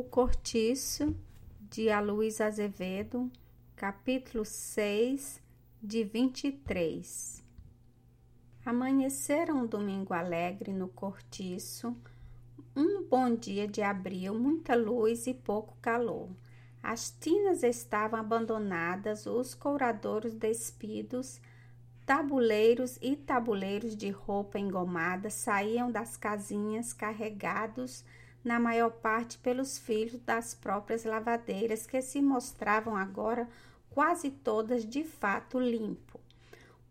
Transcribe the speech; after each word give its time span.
O 0.00 0.02
Cortiço, 0.02 1.14
de 1.68 1.90
Aloysio 1.90 2.46
Azevedo, 2.46 3.30
capítulo 3.76 4.46
6, 4.46 5.42
de 5.82 6.04
23. 6.04 7.44
Amanhecera 8.64 9.52
um 9.52 9.66
domingo 9.66 10.14
alegre 10.14 10.72
no 10.72 10.88
cortiço, 10.88 11.94
um 12.74 13.04
bom 13.04 13.34
dia 13.34 13.68
de 13.68 13.82
abril, 13.82 14.32
muita 14.32 14.74
luz 14.74 15.26
e 15.26 15.34
pouco 15.34 15.76
calor. 15.82 16.30
As 16.82 17.14
tinas 17.20 17.62
estavam 17.62 18.18
abandonadas, 18.18 19.26
os 19.26 19.54
couradouros 19.54 20.32
despidos, 20.32 21.42
tabuleiros 22.06 22.98
e 23.02 23.16
tabuleiros 23.16 23.94
de 23.94 24.08
roupa 24.08 24.58
engomada 24.58 25.28
saíam 25.28 25.92
das 25.92 26.16
casinhas 26.16 26.94
carregados 26.94 28.02
na 28.44 28.58
maior 28.58 28.90
parte 28.90 29.38
pelos 29.38 29.78
filhos 29.78 30.20
das 30.20 30.54
próprias 30.54 31.04
lavadeiras, 31.04 31.86
que 31.86 32.00
se 32.00 32.22
mostravam 32.22 32.96
agora 32.96 33.48
quase 33.90 34.30
todas 34.30 34.86
de 34.86 35.04
fato 35.04 35.58
limpo. 35.58 36.20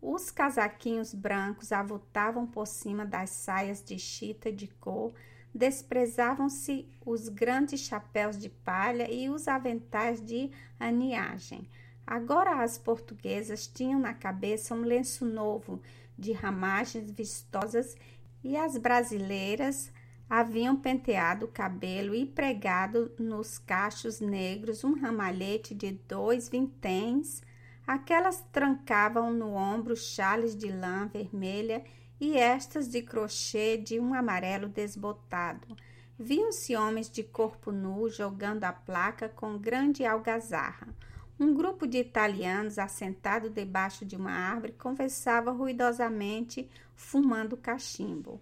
Os 0.00 0.30
casaquinhos 0.30 1.12
brancos 1.12 1.72
avultavam 1.72 2.46
por 2.46 2.66
cima 2.66 3.04
das 3.04 3.30
saias 3.30 3.82
de 3.84 3.98
chita 3.98 4.50
de 4.50 4.66
cor, 4.66 5.12
desprezavam-se 5.54 6.88
os 7.04 7.28
grandes 7.28 7.80
chapéus 7.80 8.38
de 8.38 8.48
palha 8.48 9.10
e 9.10 9.28
os 9.28 9.48
aventais 9.48 10.24
de 10.24 10.50
aniagem. 10.78 11.68
Agora 12.06 12.62
as 12.62 12.78
portuguesas 12.78 13.66
tinham 13.66 14.00
na 14.00 14.14
cabeça 14.14 14.74
um 14.74 14.82
lenço 14.82 15.24
novo 15.24 15.82
de 16.18 16.32
ramagens 16.32 17.10
vistosas 17.10 17.96
e 18.42 18.56
as 18.56 18.76
brasileiras 18.76 19.92
haviam 20.30 20.76
penteado 20.76 21.46
o 21.46 21.48
cabelo 21.48 22.14
e 22.14 22.24
pregado 22.24 23.10
nos 23.18 23.58
cachos 23.58 24.20
negros 24.20 24.84
um 24.84 24.94
ramalhete 24.94 25.74
de 25.74 25.90
dois 25.90 26.48
vinténs. 26.48 27.42
Aquelas 27.84 28.40
trancavam 28.52 29.32
no 29.32 29.54
ombro 29.54 29.96
chales 29.96 30.54
de 30.54 30.70
lã 30.70 31.08
vermelha 31.08 31.82
e 32.20 32.36
estas 32.36 32.88
de 32.88 33.02
crochê 33.02 33.76
de 33.76 33.98
um 33.98 34.14
amarelo 34.14 34.68
desbotado. 34.68 35.76
Viam-se 36.16 36.76
homens 36.76 37.10
de 37.10 37.24
corpo 37.24 37.72
nu 37.72 38.08
jogando 38.08 38.62
a 38.62 38.72
placa 38.72 39.28
com 39.28 39.58
grande 39.58 40.04
algazarra. 40.04 40.94
Um 41.40 41.54
grupo 41.54 41.88
de 41.88 41.98
italianos 41.98 42.78
assentado 42.78 43.50
debaixo 43.50 44.04
de 44.04 44.14
uma 44.14 44.30
árvore 44.30 44.74
conversava 44.74 45.50
ruidosamente, 45.50 46.70
fumando 46.94 47.56
cachimbo. 47.56 48.40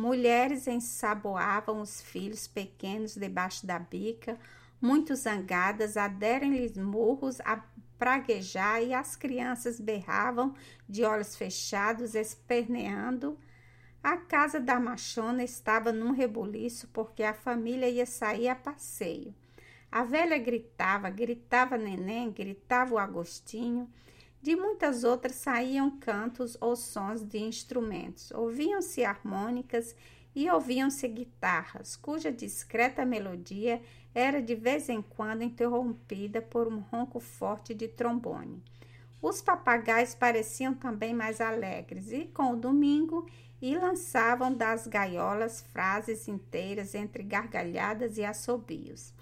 Mulheres 0.00 0.66
ensaboavam 0.66 1.82
os 1.82 2.00
filhos 2.00 2.48
pequenos 2.48 3.16
debaixo 3.16 3.66
da 3.66 3.78
bica, 3.78 4.38
muito 4.80 5.14
zangadas, 5.14 5.94
aderem-lhes 5.94 6.78
murros 6.78 7.38
a 7.42 7.62
praguejar 7.98 8.82
e 8.82 8.94
as 8.94 9.14
crianças 9.14 9.78
berravam 9.78 10.54
de 10.88 11.04
olhos 11.04 11.36
fechados, 11.36 12.14
esperneando. 12.14 13.38
A 14.02 14.16
casa 14.16 14.58
da 14.58 14.80
machona 14.80 15.44
estava 15.44 15.92
num 15.92 16.12
rebuliço 16.12 16.88
porque 16.94 17.22
a 17.22 17.34
família 17.34 17.86
ia 17.86 18.06
sair 18.06 18.48
a 18.48 18.54
passeio. 18.54 19.34
A 19.92 20.02
velha 20.02 20.38
gritava, 20.38 21.10
gritava 21.10 21.76
neném, 21.76 22.30
gritava 22.30 22.94
o 22.94 22.98
Agostinho. 22.98 23.86
De 24.42 24.56
muitas 24.56 25.04
outras 25.04 25.34
saíam 25.36 25.98
cantos 25.98 26.56
ou 26.60 26.74
sons 26.74 27.22
de 27.22 27.38
instrumentos. 27.38 28.30
Ouviam-se 28.30 29.04
harmônicas 29.04 29.94
e 30.34 30.48
ouviam-se 30.48 31.06
guitarras, 31.08 31.94
cuja 31.94 32.32
discreta 32.32 33.04
melodia 33.04 33.82
era 34.14 34.40
de 34.40 34.54
vez 34.54 34.88
em 34.88 35.02
quando 35.02 35.42
interrompida 35.42 36.40
por 36.40 36.66
um 36.66 36.78
ronco 36.78 37.20
forte 37.20 37.74
de 37.74 37.86
trombone. 37.86 38.62
Os 39.20 39.42
papagaios 39.42 40.14
pareciam 40.14 40.72
também 40.72 41.12
mais 41.12 41.40
alegres 41.40 42.10
e, 42.10 42.24
com 42.24 42.52
o 42.52 42.56
domingo, 42.56 43.26
e 43.60 43.76
lançavam 43.76 44.54
das 44.54 44.86
gaiolas 44.86 45.60
frases 45.72 46.26
inteiras 46.26 46.94
entre 46.94 47.22
gargalhadas 47.22 48.16
e 48.16 48.24
assobios. 48.24 49.12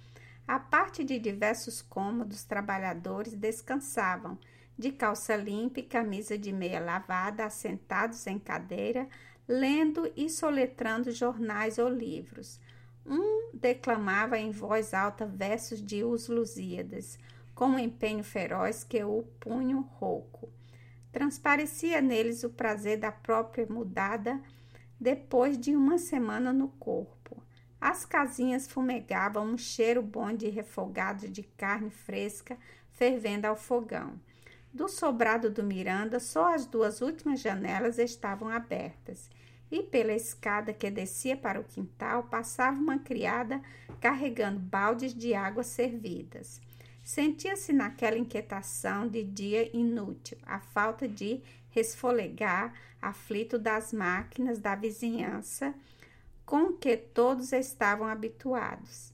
A 0.46 0.60
parte 0.60 1.02
de 1.02 1.18
diversos 1.18 1.82
cômodos, 1.82 2.44
trabalhadores 2.44 3.34
descansavam, 3.34 4.38
de 4.78 4.92
calça 4.92 5.34
limpa 5.34 5.80
e 5.80 5.82
camisa 5.82 6.38
de 6.38 6.52
meia 6.52 6.78
lavada, 6.78 7.44
assentados 7.44 8.24
em 8.28 8.38
cadeira, 8.38 9.08
lendo 9.48 10.10
e 10.16 10.30
soletrando 10.30 11.10
jornais 11.10 11.78
ou 11.78 11.88
livros. 11.88 12.60
Um 13.04 13.50
declamava 13.52 14.38
em 14.38 14.50
voz 14.52 14.94
alta 14.94 15.26
versos 15.26 15.84
de 15.84 16.04
Os 16.04 16.28
Lusíadas, 16.28 17.18
com 17.54 17.66
um 17.66 17.78
empenho 17.78 18.22
feroz 18.22 18.84
que 18.84 19.02
o 19.02 19.24
punho 19.40 19.80
rouco. 19.80 20.48
Transparecia 21.10 22.00
neles 22.00 22.44
o 22.44 22.50
prazer 22.50 22.98
da 22.98 23.10
própria 23.10 23.66
mudada 23.68 24.40
depois 25.00 25.58
de 25.58 25.74
uma 25.74 25.98
semana 25.98 26.52
no 26.52 26.68
corpo. 26.68 27.42
As 27.80 28.04
casinhas 28.04 28.68
fumegavam 28.68 29.44
um 29.44 29.56
cheiro 29.56 30.02
bom 30.02 30.32
de 30.32 30.48
refogado 30.48 31.28
de 31.28 31.42
carne 31.42 31.90
fresca 31.90 32.56
fervendo 32.92 33.46
ao 33.46 33.56
fogão. 33.56 34.20
Do 34.78 34.86
sobrado 34.88 35.50
do 35.50 35.64
Miranda, 35.64 36.20
só 36.20 36.54
as 36.54 36.64
duas 36.64 37.00
últimas 37.00 37.40
janelas 37.40 37.98
estavam 37.98 38.48
abertas, 38.48 39.28
e 39.72 39.82
pela 39.82 40.12
escada 40.12 40.72
que 40.72 40.88
descia 40.88 41.36
para 41.36 41.58
o 41.60 41.64
quintal 41.64 42.22
passava 42.22 42.78
uma 42.78 42.96
criada 42.96 43.60
carregando 44.00 44.60
baldes 44.60 45.12
de 45.12 45.34
água 45.34 45.64
servidas. 45.64 46.60
Sentia-se 47.02 47.72
naquela 47.72 48.16
inquietação 48.16 49.08
de 49.08 49.24
dia 49.24 49.68
inútil, 49.76 50.38
a 50.46 50.60
falta 50.60 51.08
de 51.08 51.42
resfolegar, 51.70 52.72
aflito 53.02 53.58
das 53.58 53.92
máquinas 53.92 54.60
da 54.60 54.76
vizinhança 54.76 55.74
com 56.46 56.72
que 56.72 56.96
todos 56.96 57.52
estavam 57.52 58.06
habituados. 58.06 59.12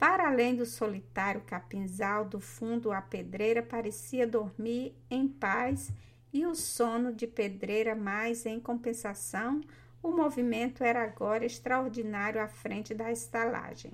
Para 0.00 0.28
além 0.28 0.56
do 0.56 0.64
solitário 0.64 1.42
capinzal 1.42 2.24
do 2.24 2.40
fundo, 2.40 2.90
a 2.90 3.02
pedreira 3.02 3.62
parecia 3.62 4.26
dormir 4.26 4.96
em 5.10 5.28
paz 5.28 5.92
e 6.32 6.46
o 6.46 6.54
sono 6.54 7.12
de 7.12 7.26
pedreira, 7.26 7.94
mas 7.94 8.46
em 8.46 8.58
compensação, 8.58 9.60
o 10.02 10.10
movimento 10.10 10.82
era 10.82 11.04
agora 11.04 11.44
extraordinário 11.44 12.40
à 12.40 12.48
frente 12.48 12.94
da 12.94 13.12
estalagem. 13.12 13.92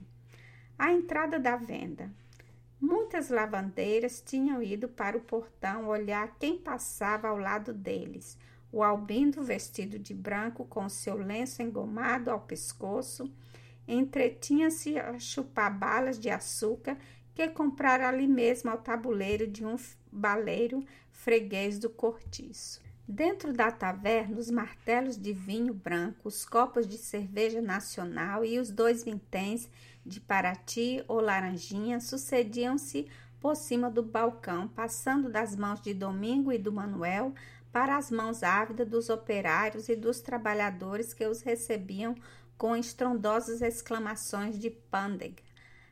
A 0.79 0.93
entrada 0.93 1.41
da 1.41 1.57
venda. 1.57 2.09
Muitas 2.81 3.29
lavandeiras 3.29 4.23
tinham 4.25 4.63
ido 4.63 4.89
para 4.89 5.17
o 5.17 5.23
portão 5.23 5.89
olhar 5.89 6.37
quem 6.39 6.57
passava 6.57 7.27
ao 7.27 7.37
lado 7.37 7.75
deles. 7.75 8.39
O 8.71 8.81
albindo 8.81 9.43
vestido 9.43 9.99
de 9.99 10.15
branco 10.15 10.67
com 10.67 10.89
seu 10.89 11.17
lenço 11.17 11.63
engomado 11.63 12.31
ao 12.31 12.43
pescoço 12.43 13.29
entretinha-se 13.87 14.99
a 14.99 15.19
chupar 15.19 15.77
balas 15.77 16.19
de 16.19 16.31
açúcar 16.31 16.97
que 17.35 17.49
comprara 17.49 18.09
ali 18.09 18.27
mesmo 18.27 18.71
ao 18.71 18.79
tabuleiro 18.79 19.47
de 19.47 19.65
um 19.65 19.77
baleiro 20.11 20.85
freguês 21.11 21.79
do 21.79 21.91
cortiço. 21.91 22.81
Dentro 23.09 23.53
da 23.53 23.71
taverna, 23.71 24.39
os 24.39 24.51
martelos 24.51 25.17
de 25.17 25.33
vinho 25.33 25.73
branco, 25.73 26.27
os 26.29 26.45
copos 26.45 26.89
de 26.89 26.99
cerveja 26.99 27.63
nacional 27.63 28.45
e 28.45 28.59
os 28.59 28.71
dois 28.71 29.05
vinténs 29.05 29.69
de 30.05 30.21
Paraty 30.21 31.05
ou 31.07 31.21
Laranjinha 31.21 32.01
sucediam-se 32.01 33.07
por 33.39 33.55
cima 33.55 33.91
do 33.91 34.03
balcão, 34.03 34.67
passando 34.67 35.29
das 35.31 35.55
mãos 35.55 35.81
de 35.81 35.95
Domingo 35.95 36.53
e 36.53 36.59
do 36.59 36.73
Manuel 36.73 37.33
para 37.71 37.97
as 37.97 38.11
mãos 38.11 38.43
ávidas 38.43 38.89
dos 38.89 39.09
operários 39.09 39.89
e 39.89 39.95
dos 39.95 40.21
trabalhadores 40.21 41.13
que 41.13 41.27
os 41.27 41.43
recebiam 41.43 42.17
com 42.57 42.77
estrondosas 42.77 43.61
exclamações 43.63 44.59
de 44.59 44.71
pândega. 44.71 45.43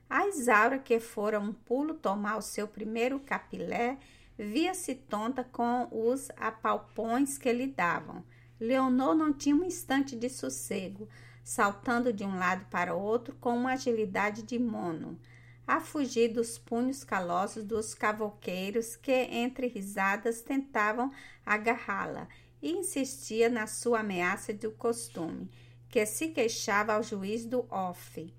A 0.09 0.29
Isaura, 0.29 0.79
que 0.79 1.01
fora 1.01 1.41
um 1.41 1.53
pulo 1.53 1.95
tomar 1.95 2.37
o 2.37 2.43
seu 2.43 2.69
primeiro 2.69 3.19
capilé, 3.21 3.99
via-se 4.39 4.95
tonta 4.95 5.45
com 5.45 5.89
os 5.91 6.31
apalpões 6.37 7.39
que 7.39 7.53
lhe 7.53 7.67
davam. 7.67 8.25
Leonor 8.61 9.15
não 9.15 9.33
tinha 9.33 9.57
um 9.57 9.65
instante 9.65 10.17
de 10.17 10.29
sossego, 10.29 11.09
saltando 11.43 12.13
de 12.13 12.25
um 12.25 12.39
lado 12.39 12.67
para 12.71 12.95
outro 12.95 13.35
com 13.41 13.57
uma 13.57 13.73
agilidade 13.73 14.43
de 14.43 14.59
mono, 14.59 15.19
a 15.67 15.81
fugir 15.81 16.29
dos 16.29 16.59
punhos 16.59 17.05
calosos 17.05 17.65
dos 17.65 17.95
cavoqueiros 17.95 18.97
que, 18.97 19.13
entre 19.13 19.67
risadas, 19.67 20.43
tentavam 20.43 21.11
agarrá-la, 21.45 22.29
e 22.63 22.73
insistia 22.73 23.49
na 23.49 23.67
sua 23.67 24.01
ameaça 24.01 24.53
do 24.55 24.71
costume 24.71 25.51
que 25.95 26.05
se 26.07 26.27
queixava 26.31 26.95
ao 26.95 27.05
juiz 27.05 27.47
do 27.47 27.69
off, 27.71 28.35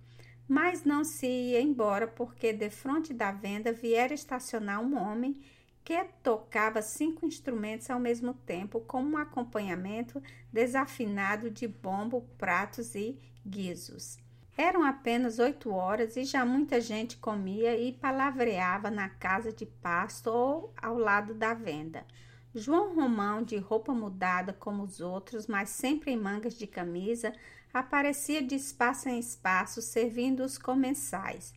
mas 0.46 0.84
não 0.84 1.06
se 1.06 1.25
ia 1.25 1.62
embora 1.62 2.06
porque 2.06 2.52
de 2.52 2.69
frente 2.69 3.13
da 3.13 3.31
venda 3.31 3.72
viera 3.72 4.13
estacionar 4.13 4.81
um 4.81 5.02
homem 5.02 5.40
que 5.81 6.04
tocava 6.22 6.81
cinco 6.81 7.25
instrumentos 7.25 7.90
ao 7.90 7.98
mesmo 7.98 8.34
tempo, 8.34 8.81
com 8.81 9.02
um 9.02 9.16
acompanhamento 9.16 10.22
desafinado 10.52 11.50
de 11.50 11.66
bombo, 11.66 12.28
pratos 12.38 12.94
e 12.94 13.18
guizos. 13.48 14.18
Eram 14.58 14.84
apenas 14.84 15.40
oito 15.40 15.72
horas 15.72 16.18
e 16.18 16.25
já 16.25 16.46
muita 16.46 16.81
gente 16.81 17.16
comia 17.16 17.78
e 17.78 17.94
palavreava 17.94 18.92
na 18.92 19.08
casa 19.08 19.54
de 19.54 19.66
pasto 19.66 20.28
ou 20.30 20.74
ao 20.75 20.98
lado 20.98 21.34
da 21.34 21.54
venda. 21.54 22.06
João 22.57 22.96
Romão, 22.96 23.44
de 23.44 23.57
roupa 23.57 23.94
mudada 23.94 24.54
como 24.54 24.81
os 24.81 25.02
outros, 25.02 25.46
mas 25.46 25.69
sempre 25.69 26.12
em 26.12 26.18
mangas 26.18 26.57
de 26.57 26.66
camisa, 26.66 27.34
aparecia 27.74 28.42
de 28.42 28.56
espaço 28.56 29.10
em 29.10 29.19
espaço 29.19 29.81
servindo 29.81 30.42
os 30.42 30.57
comensais. 30.57 31.54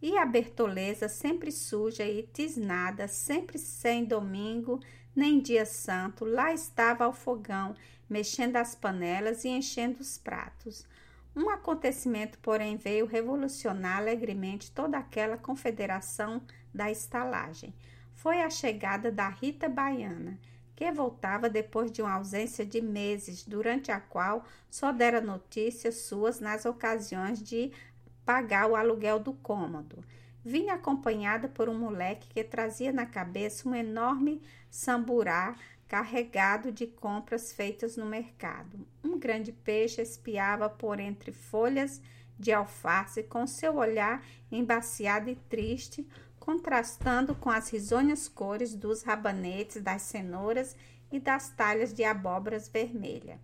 E 0.00 0.16
a 0.16 0.24
Bertoleza, 0.24 1.08
sempre 1.08 1.50
suja 1.50 2.04
e 2.04 2.22
tisnada, 2.22 3.08
sempre 3.08 3.58
sem 3.58 4.04
domingo 4.04 4.80
nem 5.16 5.40
dia 5.40 5.66
santo, 5.66 6.24
lá 6.24 6.52
estava 6.52 7.06
ao 7.06 7.12
fogão, 7.12 7.74
mexendo 8.08 8.54
as 8.54 8.74
panelas 8.74 9.44
e 9.44 9.48
enchendo 9.48 10.00
os 10.00 10.16
pratos. 10.16 10.86
Um 11.34 11.50
acontecimento, 11.50 12.38
porém, 12.38 12.76
veio 12.76 13.04
revolucionar 13.04 13.96
alegremente 13.96 14.70
toda 14.70 14.96
aquela 14.96 15.36
confederação 15.36 16.40
da 16.72 16.88
estalagem. 16.90 17.74
Foi 18.16 18.42
a 18.42 18.50
chegada 18.50 19.12
da 19.12 19.28
Rita 19.28 19.68
Baiana, 19.68 20.38
que 20.74 20.90
voltava 20.90 21.48
depois 21.48 21.92
de 21.92 22.02
uma 22.02 22.14
ausência 22.14 22.64
de 22.64 22.80
meses, 22.80 23.44
durante 23.44 23.92
a 23.92 24.00
qual 24.00 24.44
só 24.70 24.90
dera 24.90 25.20
notícias 25.20 25.96
suas 25.96 26.40
nas 26.40 26.64
ocasiões 26.64 27.42
de 27.42 27.70
pagar 28.24 28.68
o 28.68 28.74
aluguel 28.74 29.18
do 29.20 29.34
cômodo. 29.34 30.02
Vinha 30.42 30.74
acompanhada 30.74 31.46
por 31.46 31.68
um 31.68 31.78
moleque 31.78 32.28
que 32.28 32.42
trazia 32.42 32.90
na 32.90 33.04
cabeça 33.04 33.68
um 33.68 33.74
enorme 33.74 34.42
samburá 34.70 35.54
carregado 35.86 36.72
de 36.72 36.86
compras 36.86 37.52
feitas 37.52 37.96
no 37.96 38.06
mercado. 38.06 38.86
Um 39.04 39.18
grande 39.18 39.52
peixe 39.52 40.00
espiava 40.00 40.68
por 40.70 40.98
entre 40.98 41.32
folhas 41.32 42.00
de 42.38 42.52
alface 42.52 43.22
com 43.22 43.46
seu 43.46 43.76
olhar 43.76 44.24
embaciado 44.50 45.30
e 45.30 45.36
triste, 45.36 46.06
contrastando 46.46 47.34
com 47.34 47.50
as 47.50 47.68
risonhas 47.70 48.28
cores 48.28 48.72
dos 48.72 49.02
rabanetes, 49.02 49.82
das 49.82 50.02
cenouras 50.02 50.76
e 51.10 51.18
das 51.18 51.50
talhas 51.50 51.92
de 51.92 52.04
abóboras 52.04 52.68
vermelhas. 52.68 53.40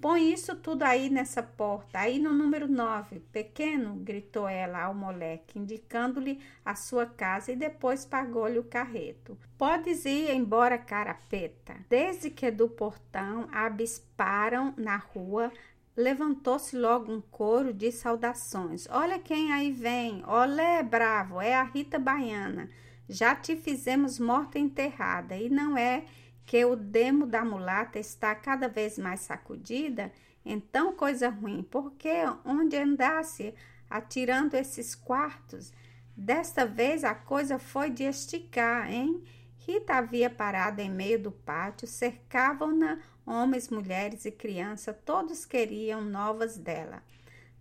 Põe 0.00 0.32
isso 0.32 0.56
tudo 0.56 0.82
aí 0.82 1.10
nessa 1.10 1.42
porta, 1.42 1.98
aí 1.98 2.18
no 2.18 2.32
número 2.32 2.66
9. 2.68 3.20
Pequeno, 3.32 3.96
gritou 3.96 4.48
ela 4.48 4.84
ao 4.84 4.94
moleque, 4.94 5.58
indicando-lhe 5.58 6.40
a 6.64 6.74
sua 6.74 7.04
casa 7.04 7.52
e 7.52 7.56
depois 7.56 8.06
pagou-lhe 8.06 8.58
o 8.58 8.64
carreto. 8.64 9.38
Podes 9.58 10.06
ir 10.06 10.30
embora, 10.30 10.78
carapeta. 10.78 11.76
Desde 11.88 12.30
que 12.30 12.50
do 12.50 12.66
portão 12.66 13.46
abisparam 13.52 14.72
na 14.78 14.96
rua, 14.96 15.52
levantou-se 15.96 16.76
logo 16.76 17.10
um 17.10 17.20
coro 17.20 17.72
de 17.72 17.90
saudações. 17.90 18.86
Olha 18.90 19.18
quem 19.18 19.52
aí 19.52 19.72
vem! 19.72 20.22
Olé, 20.26 20.82
bravo! 20.82 21.40
É 21.40 21.54
a 21.54 21.62
Rita 21.62 21.98
Baiana. 21.98 22.68
Já 23.08 23.34
te 23.34 23.56
fizemos 23.56 24.18
morta 24.18 24.58
enterrada 24.58 25.34
e 25.36 25.48
não 25.48 25.76
é 25.76 26.04
que 26.44 26.64
o 26.64 26.76
demo 26.76 27.26
da 27.26 27.44
mulata 27.44 27.98
está 27.98 28.34
cada 28.34 28.68
vez 28.68 28.98
mais 28.98 29.20
sacudida, 29.20 30.12
então 30.44 30.92
coisa 30.92 31.28
ruim, 31.28 31.62
porque 31.62 32.12
onde 32.44 32.76
andasse 32.76 33.54
atirando 33.90 34.54
esses 34.54 34.94
quartos, 34.94 35.72
desta 36.16 36.64
vez 36.64 37.04
a 37.04 37.14
coisa 37.14 37.58
foi 37.58 37.90
de 37.90 38.04
esticar, 38.04 38.92
hein? 38.92 39.24
Rita 39.58 39.94
havia 39.94 40.30
parado 40.30 40.80
em 40.80 40.90
meio 40.90 41.20
do 41.20 41.32
pátio, 41.32 41.88
cercavam-na 41.88 43.00
homens, 43.26 43.68
mulheres 43.68 44.24
e 44.24 44.30
crianças, 44.30 44.94
todos 45.04 45.44
queriam 45.44 46.00
novas 46.00 46.56
dela. 46.56 47.02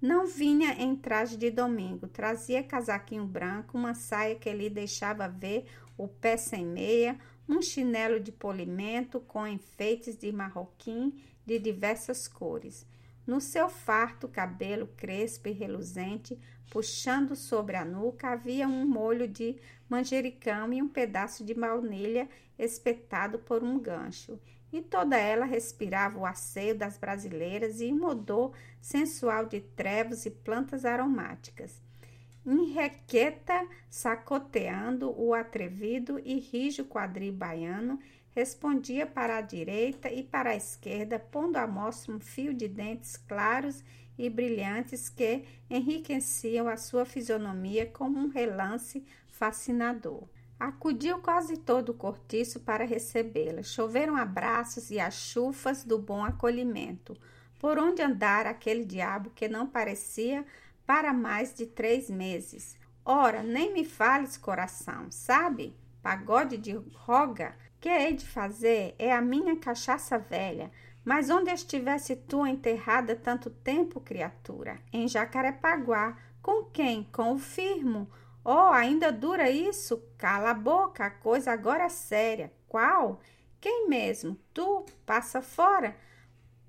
Não 0.02 0.28
vinha 0.28 0.74
em 0.74 0.96
traje 0.96 1.36
de 1.36 1.50
domingo, 1.50 2.08
trazia 2.08 2.62
casaquinho 2.62 3.26
branco, 3.26 3.78
uma 3.78 3.96
saia 3.96 4.36
que 4.36 4.52
lhe 4.52 4.70
deixava 4.70 5.28
ver 5.28 5.66
o 5.98 6.08
pé 6.08 6.38
sem 6.38 6.66
meia, 6.66 7.18
um 7.48 7.62
chinelo 7.62 8.20
de 8.20 8.32
polimento 8.32 9.20
com 9.20 9.48
enfeites 9.48 10.16
de 10.18 10.32
marroquim 10.32 11.14
de 11.46 11.58
diversas 11.58 12.28
cores. 12.28 12.86
No 13.26 13.42
seu 13.42 13.68
farto 13.70 14.28
cabelo 14.28 14.88
crespo 14.96 15.48
e 15.48 15.52
reluzente, 15.52 16.38
puxando 16.70 17.36
sobre 17.36 17.76
a 17.76 17.86
nuca, 17.86 18.30
havia 18.30 18.68
um 18.68 18.86
molho 18.86 19.28
de 19.28 19.56
manjericão 19.90 20.72
e 20.74 20.82
um 20.82 20.88
pedaço 20.88 21.44
de 21.44 21.54
baunilha 21.54 22.30
espetado 22.58 23.40
por 23.40 23.64
um 23.64 23.80
gancho. 23.80 24.40
E 24.76 24.82
toda 24.82 25.16
ela 25.16 25.46
respirava 25.46 26.20
o 26.20 26.26
asseio 26.26 26.78
das 26.78 26.98
brasileiras 26.98 27.80
e 27.80 27.94
um 27.94 28.04
odor 28.04 28.52
sensual 28.82 29.46
de 29.46 29.62
trevos 29.62 30.26
e 30.26 30.30
plantas 30.30 30.84
aromáticas. 30.84 31.82
Enrequeta, 32.46 33.66
sacoteando 33.90 35.18
o 35.18 35.34
atrevido 35.34 36.20
e 36.26 36.40
rijo 36.40 36.84
quadril 36.84 37.32
baiano, 37.32 37.98
respondia 38.32 39.08
para 39.08 39.38
a 39.38 39.42
direita 39.42 40.12
e 40.12 40.22
para 40.22 40.50
a 40.50 40.58
esquerda, 40.58 41.18
pondo 41.18 41.56
à 41.56 41.66
mostra 41.66 42.14
um 42.14 42.20
fio 42.20 42.54
de 42.54 42.68
dentes 42.68 43.16
claros 43.16 43.82
e 44.18 44.30
brilhantes 44.30 45.08
que 45.08 45.46
enriqueciam 45.70 46.68
a 46.68 46.76
sua 46.76 47.06
fisionomia 47.06 47.86
como 47.86 48.20
um 48.20 48.28
relance 48.28 49.06
fascinador. 49.30 50.28
Acudiu 50.60 51.20
quase 51.20 51.58
todo 51.58 51.90
o 51.90 51.94
cortiço 51.94 52.62
para 52.62 52.86
recebê-la. 52.86 53.62
Choveram 53.62 54.16
abraços 54.16 54.90
e 54.90 55.00
as 55.00 55.14
chufas 55.14 55.84
do 55.84 56.00
bom 56.00 56.24
acolhimento. 56.24 57.18
Por 57.60 57.78
onde 57.78 58.02
andara 58.02 58.50
aquele 58.50 58.86
diabo 58.86 59.32
que 59.32 59.48
não 59.48 59.68
parecia 59.68 60.46
para 60.86 61.12
mais 61.14 61.54
de 61.54 61.66
três 61.66 62.10
meses. 62.10 62.78
Ora, 63.04 63.44
nem 63.44 63.74
me 63.74 63.84
fales, 63.84 64.38
coração, 64.38 65.12
sabe? 65.12 65.76
Pagode 66.02 66.58
de 66.58 66.74
roga, 66.94 67.56
que 67.80 67.90
hei 67.90 68.14
de 68.14 68.26
fazer? 68.26 68.96
É 68.98 69.14
a 69.14 69.22
minha 69.22 69.56
cachaça 69.56 70.18
velha. 70.18 70.72
Mas 71.04 71.30
onde 71.30 71.52
estivesse 71.52 72.16
tu 72.16 72.48
enterrada 72.48 73.16
tanto 73.16 73.50
tempo, 73.50 74.00
criatura? 74.00 74.80
Em 74.92 75.08
Jacarepaguá. 75.08 76.18
Com 76.42 76.64
quem? 76.66 77.04
Com 77.12 77.34
o 77.34 77.38
firmo. 77.38 78.10
Oh, 78.46 78.70
ainda 78.72 79.12
dura 79.12 79.50
isso? 79.50 80.02
Cala 80.18 80.52
a 80.52 80.54
boca, 80.54 81.06
a 81.06 81.10
coisa 81.10 81.52
agora 81.52 81.86
é 81.86 81.90
séria. 81.90 82.54
Qual? 82.70 83.20
Quem 83.60 83.90
mesmo? 83.90 84.38
Tu? 84.54 84.86
Passa 85.06 85.42
fora. 85.42 85.98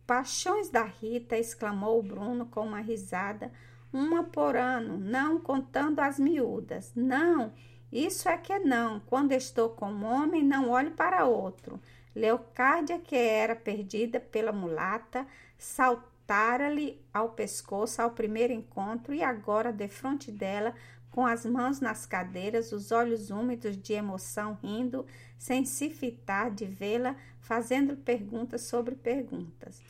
Paixões 0.06 0.70
da 0.70 0.82
Rita, 0.82 1.36
exclamou 1.36 1.98
o 1.98 2.02
Bruno 2.02 2.46
com 2.46 2.62
uma 2.62 2.80
risada 2.80 3.52
uma 3.92 4.24
por 4.24 4.56
ano, 4.56 4.98
não 4.98 5.40
contando 5.40 6.00
as 6.00 6.18
miúdas. 6.18 6.92
Não, 6.94 7.52
isso 7.90 8.28
é 8.28 8.36
que 8.36 8.58
não. 8.58 9.00
Quando 9.00 9.32
estou 9.32 9.70
com 9.70 9.90
um 9.90 10.04
homem, 10.04 10.42
não 10.42 10.70
olho 10.70 10.90
para 10.92 11.24
outro. 11.24 11.80
Leocádia, 12.14 12.98
que 12.98 13.16
era 13.16 13.54
perdida 13.54 14.18
pela 14.20 14.52
mulata, 14.52 15.26
saltara-lhe 15.58 17.00
ao 17.12 17.30
pescoço 17.30 18.00
ao 18.02 18.10
primeiro 18.10 18.52
encontro 18.52 19.14
e 19.14 19.22
agora, 19.22 19.72
defronte 19.72 20.30
dela, 20.32 20.74
com 21.16 21.24
as 21.24 21.46
mãos 21.46 21.80
nas 21.80 22.04
cadeiras, 22.04 22.72
os 22.72 22.92
olhos 22.92 23.30
úmidos 23.30 23.74
de 23.74 23.94
emoção, 23.94 24.58
rindo, 24.62 25.06
sem 25.38 25.64
se 25.64 25.88
fitar 25.88 26.50
de 26.50 26.66
vê-la, 26.66 27.16
fazendo 27.40 27.96
perguntas 27.96 28.64
sobre 28.64 28.94
perguntas. 28.94 29.80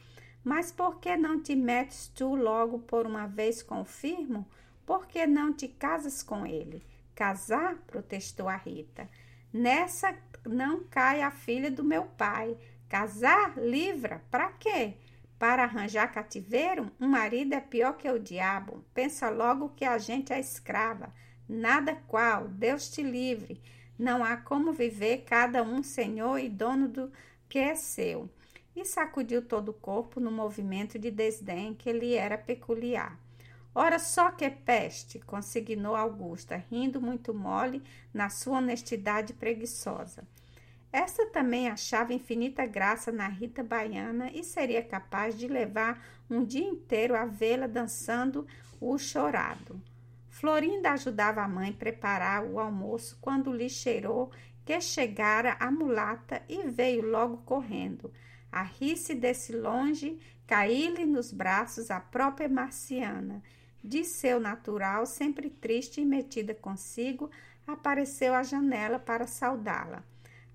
Mas 0.45 0.71
por 0.71 1.01
que 1.01 1.17
não 1.17 1.43
te 1.43 1.57
metes 1.57 2.07
tu 2.15 2.37
logo 2.37 2.79
por 2.79 3.07
uma 3.07 3.27
vez 3.27 3.61
com 3.61 3.81
o 3.81 3.85
firmo? 3.85 4.47
Por 4.87 5.09
que 5.09 5.27
não 5.27 5.53
te 5.53 5.67
casas 5.67 6.23
com 6.23 6.47
ele? 6.47 6.81
Casar? 7.13 7.75
protestou 7.89 8.49
a 8.49 8.55
Rita. 8.55 9.11
Nessa 9.53 10.17
não 10.45 10.85
cai 10.85 11.23
a 11.23 11.33
filha 11.33 11.73
do 11.73 11.83
meu 11.83 12.05
pai. 12.05 12.57
Casar? 12.89 13.59
Livra? 13.59 14.23
Para 14.31 14.53
quê? 14.53 14.95
Para 15.39 15.65
arranjar 15.65 16.13
cativeiro? 16.13 16.91
Um 16.99 17.09
marido 17.09 17.55
é 17.55 17.61
pior 17.61 17.97
que 17.97 18.11
o 18.11 18.19
diabo. 18.19 18.85
Pensa 18.95 19.29
logo 19.29 19.71
que 19.77 19.85
a 19.85 19.99
gente 19.99 20.33
é 20.33 20.41
escrava. 20.41 21.13
Nada 21.49 21.95
qual, 22.09 22.49
Deus 22.49 22.89
te 22.91 23.03
livre. 23.03 23.61
Não 23.99 24.25
há 24.25 24.37
como 24.37 24.73
viver 24.73 25.25
cada 25.27 25.63
um 25.63 25.83
senhor 25.83 26.39
e 26.39 26.49
dono 26.49 26.89
do 26.89 27.13
que 27.49 27.59
é 27.59 27.75
seu 27.75 28.29
e 28.75 28.85
sacudiu 28.85 29.41
todo 29.41 29.71
o 29.71 29.75
corpo 29.75 30.21
no 30.21 30.31
movimento 30.31 30.99
de 30.99 31.11
desdém 31.11 31.75
que 31.75 31.91
lhe 31.93 32.15
era 32.15 32.37
peculiar. 32.37 33.19
Ora 33.75 33.99
só 33.99 34.31
que 34.31 34.49
peste, 34.51 35.19
consignou 35.19 35.97
Augusta, 35.97 36.63
rindo 36.71 37.01
muito 37.01 37.33
mole 37.35 37.83
na 38.13 38.29
sua 38.29 38.59
honestidade 38.59 39.33
preguiçosa. 39.33 40.27
Esta 40.97 41.27
também 41.27 41.69
achava 41.69 42.15
infinita 42.15 42.65
graça 42.65 43.13
na 43.13 43.29
Rita 43.29 43.63
Baiana 43.63 44.31
e 44.33 44.43
seria 44.43 44.83
capaz 44.83 45.39
de 45.39 45.47
levar 45.47 46.03
um 46.31 46.43
dia 46.43 46.67
inteiro 46.67 47.15
a 47.15 47.27
vê-la 47.27 47.67
dançando 47.67 48.47
o 48.81 48.97
chorado. 48.97 49.79
Florinda 50.31 50.93
ajudava 50.93 51.43
a 51.43 51.49
mãe 51.49 51.71
preparar 51.71 52.47
o 52.47 52.59
almoço 52.59 53.19
quando 53.21 53.53
lhe 53.53 53.69
cheirou 53.69 54.31
que 54.65 54.81
chegara 54.81 55.55
a 55.61 55.71
mulata 55.71 56.43
e 56.49 56.67
veio 56.67 57.03
logo 57.03 57.43
correndo 57.45 58.11
a 58.51 58.63
rir-se 58.63 59.15
desse 59.15 59.55
longe, 59.55 60.19
cair-lhe 60.47 61.05
nos 61.05 61.31
braços 61.31 61.91
a 61.91 62.01
própria 62.01 62.49
marciana. 62.49 63.43
de 63.85 64.03
seu 64.03 64.41
natural, 64.41 65.05
sempre 65.05 65.51
triste 65.51 66.01
e 66.01 66.07
metida 66.07 66.55
consigo, 66.55 67.31
apareceu 67.67 68.33
à 68.33 68.43
janela 68.43 68.99
para 68.99 69.27
saudá-la. 69.27 70.03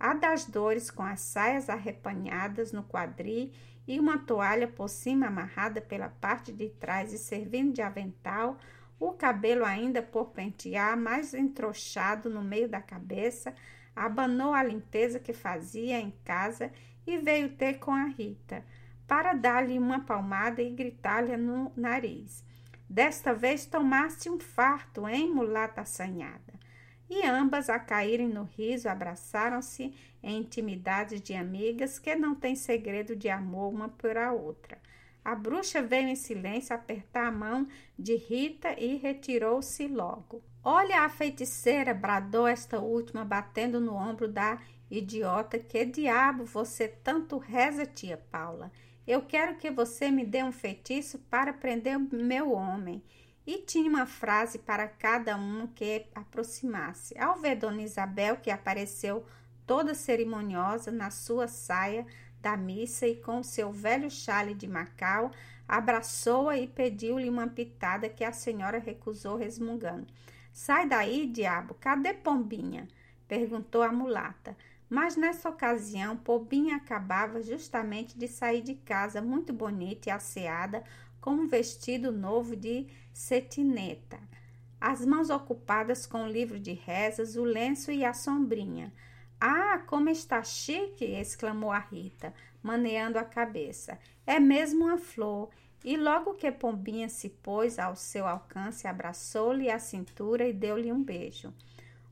A 0.04 0.16
das 0.16 0.46
dores, 0.46 0.90
com 0.90 1.04
as 1.04 1.22
saias 1.22 1.70
arrepanhadas 1.70 2.72
no 2.72 2.82
quadril 2.82 3.52
e 3.88 4.00
uma 4.00 4.18
toalha 4.18 4.68
por 4.68 4.90
cima 4.90 5.28
amarrada 5.28 5.80
pela 5.80 6.10
parte 6.10 6.52
de 6.52 6.70
trás 6.70 7.14
e 7.14 7.20
servindo 7.20 7.72
de 7.72 7.84
avental, 7.84 8.58
o 9.00 9.12
cabelo 9.12 9.64
ainda 9.64 10.02
por 10.02 10.32
pentear, 10.32 10.98
mais 10.98 11.36
entrochado 11.36 12.32
no 12.32 12.42
meio 12.42 12.68
da 12.68 12.82
cabeça, 12.82 13.54
abanou 13.96 14.56
a 14.56 14.64
limpeza 14.64 15.20
que 15.20 15.34
fazia 15.34 16.00
em 16.00 16.10
casa 16.26 16.72
e 17.06 17.20
veio 17.20 17.56
ter 17.56 17.76
com 17.76 17.92
a 17.92 18.06
Rita, 18.06 18.66
para 19.06 19.34
dar-lhe 19.34 19.78
uma 19.78 20.00
palmada 20.00 20.64
e 20.64 20.72
gritar-lhe 20.72 21.38
no 21.38 21.72
nariz. 21.78 22.44
Desta 22.90 23.36
vez 23.36 23.68
tomaste 23.68 24.32
um 24.32 24.40
farto, 24.40 25.08
hein, 25.08 25.32
mulata 25.32 25.82
assanhada? 25.82 26.60
E 27.14 27.26
ambas, 27.26 27.70
a 27.70 27.78
caírem 27.78 28.30
no 28.30 28.44
riso, 28.44 28.88
abraçaram-se 28.88 29.94
em 30.24 30.38
intimidades 30.38 31.22
de 31.22 31.34
amigas 31.34 32.00
que 32.00 32.16
não 32.16 32.34
têm 32.34 32.56
segredo 32.56 33.18
de 33.18 33.28
amor 33.28 33.74
uma 33.74 33.90
por 33.90 34.18
a 34.18 34.32
outra. 34.32 34.78
A 35.22 35.36
bruxa 35.36 35.82
veio 35.82 36.08
em 36.08 36.16
silêncio 36.16 36.74
apertar 36.74 37.28
a 37.28 37.32
mão 37.32 37.68
de 38.00 38.16
Rita 38.16 38.80
e 38.80 38.96
retirou-se 38.96 39.86
logo. 39.90 40.42
Olha 40.64 41.02
a 41.02 41.10
feiticeira, 41.10 41.94
bradou 41.94 42.48
esta 42.48 42.80
última, 42.80 43.26
batendo 43.26 43.82
no 43.82 43.94
ombro 43.94 44.30
da 44.30 44.62
idiota. 44.90 45.60
Que 45.60 45.84
diabo 45.84 46.46
você 46.46 46.88
tanto 46.88 47.38
reza, 47.38 47.86
tia 47.86 48.24
Paula? 48.32 48.72
Eu 49.06 49.22
quero 49.24 49.58
que 49.58 49.70
você 49.70 50.10
me 50.10 50.26
dê 50.26 50.42
um 50.44 50.52
feitiço 50.54 51.20
para 51.30 51.52
prender 51.52 52.00
meu 52.00 52.54
homem. 52.54 53.04
E 53.46 53.58
tinha 53.60 53.90
uma 53.90 54.06
frase 54.06 54.60
para 54.60 54.88
cada 54.88 55.36
um 55.36 55.68
que 55.68 56.06
aproximasse. 56.14 57.18
Ao 57.18 57.40
ver 57.40 57.56
Dona 57.56 57.82
Isabel, 57.82 58.38
que 58.38 58.52
apareceu 58.52 59.26
toda 59.66 59.94
cerimoniosa 59.94 60.92
na 60.92 61.10
sua 61.10 61.48
saia, 61.48 62.06
da 62.42 62.58
missa 62.58 63.08
e 63.08 63.16
com 63.16 63.44
seu 63.44 63.72
velho 63.72 64.10
chale 64.10 64.54
de 64.54 64.68
Macau, 64.68 65.32
abraçou-a 65.68 66.58
e 66.58 66.68
pediu-lhe 66.68 67.30
uma 67.30 67.48
pitada 67.48 68.10
que 68.10 68.24
a 68.24 68.32
senhora 68.32 68.80
recusou 68.80 69.38
resmungando. 69.38 70.08
Sai 70.52 70.88
daí, 70.88 71.28
diabo, 71.28 71.76
cadê 71.76 72.14
Pombinha? 72.14 72.88
perguntou 73.28 73.82
a 73.82 73.92
mulata. 73.92 74.58
Mas 74.90 75.16
nessa 75.16 75.48
ocasião, 75.48 76.18
Pombinha 76.18 76.76
acabava 76.76 77.42
justamente 77.42 78.18
de 78.18 78.28
sair 78.28 78.62
de 78.62 78.76
casa, 78.76 79.22
muito 79.22 79.54
bonita 79.54 80.10
e 80.10 80.12
asseada, 80.12 80.84
com 81.22 81.32
um 81.32 81.48
vestido 81.48 82.12
novo 82.12 82.56
de 82.56 82.88
cetineta, 83.14 84.20
as 84.82 85.06
mãos 85.06 85.30
ocupadas 85.30 86.08
com 86.08 86.24
o 86.24 86.28
livro 86.28 86.60
de 86.60 86.74
rezas, 86.74 87.36
o 87.36 87.44
lenço 87.44 87.92
e 87.92 88.04
a 88.04 88.14
sombrinha. 88.14 88.92
Ah, 89.40 89.78
como 89.86 90.10
está 90.10 90.42
chique! 90.44 91.06
exclamou 91.06 91.72
a 91.72 91.78
Rita, 91.78 92.34
maneando 92.64 93.20
a 93.20 93.24
cabeça. 93.24 94.00
É 94.26 94.40
mesmo 94.40 94.86
uma 94.86 94.98
flor. 94.98 95.50
E 95.84 95.98
logo 95.98 96.34
que 96.34 96.52
Pombinha 96.52 97.10
se 97.10 97.30
pôs 97.30 97.80
ao 97.80 97.96
seu 97.96 98.28
alcance, 98.28 98.88
abraçou-lhe 98.88 99.70
a 99.70 99.80
cintura 99.80 100.48
e 100.48 100.54
deu-lhe 100.54 100.92
um 100.92 101.04
beijo. 101.04 101.54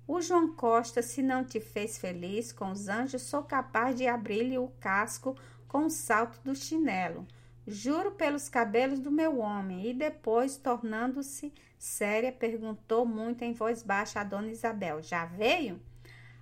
O 0.07 0.21
João 0.21 0.55
Costa, 0.55 1.03
se 1.03 1.21
não 1.21 1.43
te 1.43 1.59
fez 1.59 1.97
feliz 1.97 2.51
com 2.51 2.71
os 2.71 2.87
anjos, 2.87 3.21
sou 3.23 3.43
capaz 3.43 3.95
de 3.95 4.07
abrir-lhe 4.07 4.57
o 4.57 4.69
casco 4.79 5.35
com 5.67 5.85
o 5.85 5.89
salto 5.89 6.39
do 6.43 6.55
chinelo. 6.55 7.27
Juro 7.67 8.11
pelos 8.11 8.49
cabelos 8.49 8.99
do 8.99 9.11
meu 9.11 9.39
homem. 9.39 9.89
E 9.89 9.93
depois, 9.93 10.57
tornando-se 10.57 11.53
séria, 11.77 12.31
perguntou 12.31 13.05
muito 13.05 13.43
em 13.43 13.53
voz 13.53 13.83
baixa 13.83 14.21
a 14.21 14.23
dona 14.23 14.51
Isabel: 14.51 15.01
Já 15.01 15.25
veio? 15.25 15.79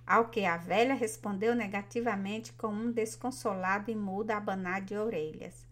Ao 0.06 0.28
que 0.28 0.46
a 0.46 0.56
velha 0.56 0.94
respondeu 0.94 1.54
negativamente 1.54 2.52
com 2.54 2.68
um 2.68 2.90
desconsolado 2.90 3.90
e 3.90 3.94
mudo 3.94 4.30
abanar 4.30 4.80
de 4.80 4.96
orelhas. 4.96 5.68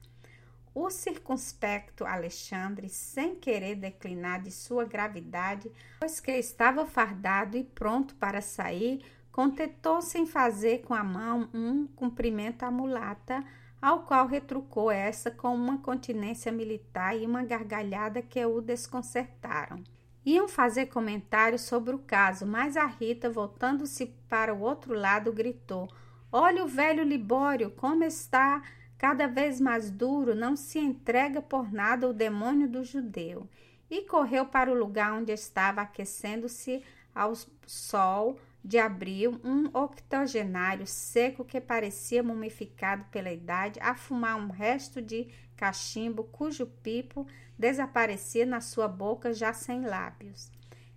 O 0.74 0.90
circunspecto 0.90 2.04
Alexandre, 2.04 2.90
sem 2.90 3.34
querer 3.34 3.76
declinar 3.76 4.42
de 4.42 4.50
sua 4.50 4.84
gravidade, 4.84 5.72
pois 5.98 6.20
que 6.20 6.32
estava 6.32 6.84
fardado 6.84 7.56
e 7.56 7.64
pronto 7.64 8.14
para 8.16 8.42
sair, 8.42 9.02
contentou-se 9.32 10.18
em 10.18 10.26
fazer 10.26 10.82
com 10.82 10.92
a 10.92 11.02
mão 11.02 11.48
um 11.54 11.86
cumprimento 11.86 12.62
à 12.62 12.70
mulata, 12.70 13.42
ao 13.80 14.00
qual 14.00 14.26
retrucou 14.26 14.90
essa 14.90 15.30
com 15.30 15.54
uma 15.54 15.78
continência 15.78 16.50
militar 16.50 17.16
e 17.16 17.26
uma 17.26 17.44
gargalhada 17.44 18.22
que 18.22 18.44
o 18.44 18.60
desconcertaram. 18.60 19.82
Iam 20.24 20.48
fazer 20.48 20.86
comentários 20.86 21.62
sobre 21.62 21.94
o 21.94 22.00
caso, 22.00 22.46
mas 22.46 22.76
a 22.76 22.84
Rita, 22.84 23.30
voltando-se 23.30 24.06
para 24.28 24.52
o 24.52 24.60
outro 24.60 24.92
lado, 24.92 25.32
gritou: 25.32 25.88
Olha 26.32 26.64
o 26.64 26.68
velho 26.68 27.04
Libório, 27.04 27.70
como 27.70 28.02
está 28.02 28.62
cada 28.98 29.28
vez 29.28 29.60
mais 29.60 29.90
duro, 29.90 30.34
não 30.34 30.56
se 30.56 30.78
entrega 30.78 31.40
por 31.40 31.72
nada 31.72 32.06
ao 32.06 32.12
demônio 32.12 32.68
do 32.68 32.82
judeu. 32.82 33.48
E 33.88 34.02
correu 34.02 34.46
para 34.46 34.70
o 34.70 34.74
lugar 34.74 35.12
onde 35.12 35.32
estava 35.32 35.80
aquecendo-se 35.82 36.82
ao 37.14 37.32
sol 37.64 38.36
de 38.66 38.78
abril, 38.78 39.40
um 39.44 39.66
octogenário 39.66 40.88
seco 40.88 41.44
que 41.44 41.60
parecia 41.60 42.20
mumificado 42.20 43.04
pela 43.12 43.30
idade, 43.30 43.78
a 43.80 43.94
fumar 43.94 44.36
um 44.36 44.48
resto 44.48 45.00
de 45.00 45.28
cachimbo 45.56 46.24
cujo 46.24 46.66
pipo 46.66 47.24
desaparecia 47.56 48.44
na 48.44 48.60
sua 48.60 48.88
boca 48.88 49.32
já 49.32 49.52
sem 49.52 49.86
lábios. 49.86 50.50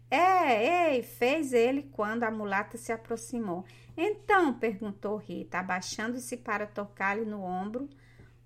É, 0.09 0.95
ei, 0.95 1.03
fez 1.03 1.53
ele 1.53 1.83
quando 1.91 2.23
a 2.23 2.31
mulata 2.31 2.75
se 2.75 2.91
aproximou. 2.91 3.63
Então, 3.95 4.51
perguntou 4.51 5.17
Rita, 5.17 5.59
abaixando-se 5.59 6.37
para 6.37 6.65
tocar-lhe 6.65 7.23
no 7.23 7.43
ombro. 7.43 7.87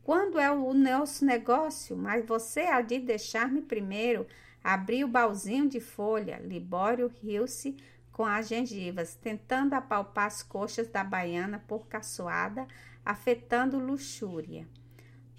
Quando 0.04 0.38
é 0.38 0.52
o 0.52 0.74
nosso 0.74 1.24
negócio? 1.24 1.96
Mas 1.96 2.26
você 2.26 2.64
há 2.64 2.82
de 2.82 3.00
deixar-me 3.00 3.62
primeiro 3.62 4.28
abrir 4.62 5.06
o 5.06 5.08
balzinho 5.08 5.70
de 5.70 5.80
folha. 5.80 6.42
Libório 6.44 7.10
riu-se 7.22 7.78
com 8.14 8.26
as 8.26 8.48
gengivas, 8.48 9.16
tentando 9.16 9.74
apalpar 9.74 10.28
as 10.28 10.42
coxas 10.42 10.88
da 10.88 11.04
baiana 11.04 11.62
por 11.68 11.88
caçoada, 11.88 12.68
afetando 13.04 13.80
luxúria. 13.80 14.66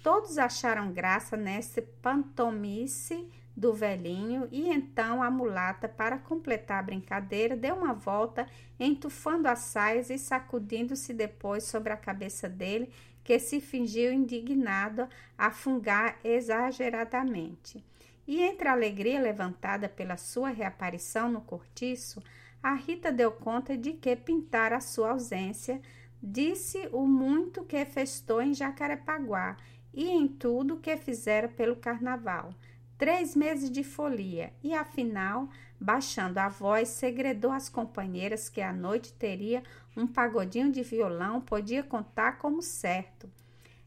Todos 0.03 0.37
acharam 0.37 0.91
graça 0.91 1.35
nesse 1.35 1.81
pantomice 1.81 3.27
do 3.55 3.73
velhinho 3.73 4.47
e 4.51 4.67
então 4.69 5.23
a 5.23 5.31
mulata, 5.31 5.87
para 5.87 6.19
completar 6.19 6.79
a 6.79 6.83
brincadeira, 6.83 7.55
deu 7.55 7.75
uma 7.75 7.93
volta, 7.93 8.45
entufando 8.79 9.47
as 9.47 9.59
saias 9.59 10.09
e 10.09 10.17
sacudindo-se 10.17 11.13
depois 11.13 11.63
sobre 11.63 11.93
a 11.93 11.97
cabeça 11.97 12.49
dele, 12.49 12.91
que 13.23 13.39
se 13.39 13.59
fingiu 13.59 14.11
indignado 14.11 15.07
a 15.37 15.49
fungar 15.49 16.19
exageradamente. 16.23 17.83
E 18.27 18.41
entre 18.41 18.67
a 18.67 18.73
alegria 18.73 19.21
levantada 19.21 19.87
pela 19.87 20.17
sua 20.17 20.49
reaparição 20.49 21.31
no 21.31 21.41
cortiço, 21.41 22.21
a 22.65 22.73
Rita 22.73 23.11
deu 23.11 23.31
conta 23.31 23.77
de 23.77 23.93
que 23.93 24.15
pintar 24.15 24.73
a 24.73 24.79
sua 24.79 25.11
ausência 25.11 25.79
disse 26.19 26.89
o 26.91 27.05
muito 27.05 27.63
que 27.63 27.85
festou 27.85 28.41
em 28.41 28.55
Jacarepaguá 28.55 29.55
e 29.93 30.09
em 30.09 30.27
tudo 30.27 30.79
que 30.79 30.97
fizera 30.97 31.47
pelo 31.47 31.75
carnaval. 31.75 32.55
Três 32.97 33.35
meses 33.35 33.69
de 33.69 33.83
folia 33.83 34.51
e, 34.63 34.73
afinal, 34.73 35.47
baixando 35.79 36.39
a 36.39 36.49
voz, 36.49 36.89
segredou 36.89 37.51
às 37.51 37.69
companheiras 37.69 38.49
que 38.49 38.61
à 38.61 38.73
noite 38.73 39.13
teria 39.13 39.61
um 39.95 40.07
pagodinho 40.07 40.71
de 40.71 40.81
violão, 40.81 41.39
podia 41.39 41.83
contar 41.83 42.39
como 42.39 42.63
certo. 42.63 43.29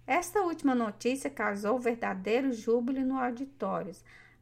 Esta 0.07 0.43
última 0.43 0.77
notícia 0.77 1.29
causou 1.29 1.81
verdadeiro 1.81 2.53
júbilo 2.53 3.01
no 3.01 3.19
auditório. 3.19 3.93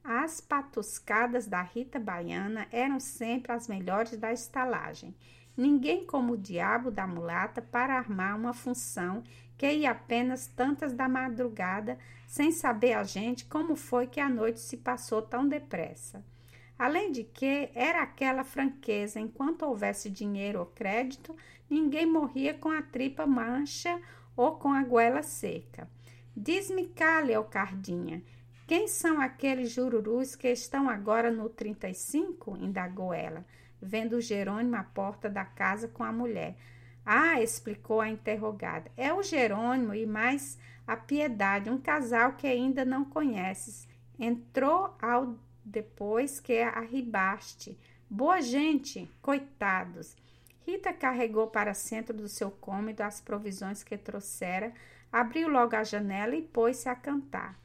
As 0.09 0.41
patuscadas 0.41 1.49
da 1.49 1.61
Rita 1.61 1.99
Baiana 1.99 2.69
eram 2.71 3.01
sempre 3.01 3.51
as 3.51 3.67
melhores 3.67 4.17
da 4.17 4.33
estalagem. 4.33 5.13
Ninguém 5.57 6.07
como 6.07 6.35
o 6.35 6.39
diabo 6.39 6.93
da 6.93 7.09
mulata 7.09 7.61
para 7.61 7.99
armar 7.99 8.37
uma 8.37 8.55
função 8.55 9.25
que 9.59 9.69
ia 9.69 9.91
apenas 9.91 10.47
tantas 10.47 10.93
da 10.93 11.09
madrugada, 11.09 11.99
sem 12.25 12.53
saber 12.53 12.93
a 12.93 13.03
gente 13.03 13.47
como 13.47 13.75
foi 13.75 14.07
que 14.07 14.21
a 14.21 14.29
noite 14.29 14.61
se 14.61 14.77
passou 14.77 15.23
tão 15.23 15.49
depressa. 15.49 16.25
Além 16.79 17.11
de 17.11 17.25
que 17.25 17.69
era 17.75 18.01
aquela 18.01 18.45
franqueza, 18.45 19.19
enquanto 19.19 19.63
houvesse 19.63 20.09
dinheiro 20.09 20.61
ou 20.61 20.67
crédito, 20.67 21.35
ninguém 21.69 22.07
morria 22.07 22.55
com 22.55 22.71
a 22.71 22.81
tripa 22.81 23.27
mancha 23.27 24.01
ou 24.37 24.53
com 24.53 24.73
a 24.73 24.85
goela 24.85 25.25
seca. 25.25 25.91
Diz-me, 26.37 26.87
Cale, 26.89 27.33
Cardinha, 27.51 28.23
quem 28.67 28.89
são 28.89 29.21
aqueles 29.21 29.71
jururus 29.71 30.35
que 30.35 30.49
estão 30.49 30.89
agora 30.89 31.31
no 31.31 31.49
35? 31.49 32.57
indagou 32.57 33.15
ela, 33.15 33.45
vendo 33.81 34.21
Jerônimo 34.21 34.75
à 34.75 34.83
porta 34.83 35.31
da 35.31 35.45
casa 35.45 35.87
com 35.87 36.03
a 36.03 36.11
mulher. 36.11 36.57
Ah, 37.05 37.41
explicou 37.41 38.01
a 38.01 38.11
interrogada. 38.11 38.91
É 38.97 39.15
o 39.15 39.23
Jerônimo 39.23 39.95
e 39.95 40.05
mais 40.05 40.59
a 40.85 40.97
Piedade, 40.97 41.71
um 41.71 41.79
casal 41.79 42.33
que 42.33 42.49
ainda 42.49 42.85
não 42.85 43.05
conheces. 43.05 43.87
Entrou 44.19 44.97
ao 45.01 45.37
depois 45.65 46.41
que 46.41 46.61
arribaste. 46.61 47.79
Boa 48.11 48.41
gente, 48.41 49.09
coitados. 49.23 50.17
Rita 50.67 50.93
carregou 50.93 51.47
para 51.47 51.73
centro 51.73 52.17
do 52.17 52.29
seu 52.29 52.51
cômodo 52.51 53.01
as 53.03 53.21
provisões 53.21 53.85
que 53.85 53.97
trouxera, 53.97 54.73
abriu 55.13 55.49
logo 55.49 55.77
a 55.77 55.85
janela 55.85 56.35
e 56.35 56.43
pôs-se 56.43 56.89
a 56.89 56.97
cantar. 56.97 57.57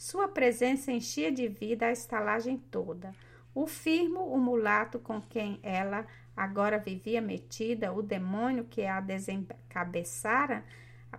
Sua 0.00 0.26
presença 0.26 0.90
enchia 0.90 1.30
de 1.30 1.46
vida 1.46 1.84
a 1.84 1.92
estalagem 1.92 2.56
toda. 2.56 3.14
O 3.54 3.66
firmo, 3.66 4.32
o 4.32 4.38
mulato 4.38 4.98
com 4.98 5.20
quem 5.20 5.60
ela 5.62 6.06
agora 6.34 6.78
vivia 6.78 7.20
metida, 7.20 7.92
o 7.92 8.00
demônio 8.00 8.64
que 8.64 8.86
a 8.86 8.98
desencabeçara 8.98 10.64